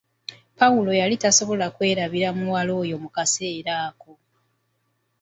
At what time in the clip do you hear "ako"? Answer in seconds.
3.87-4.11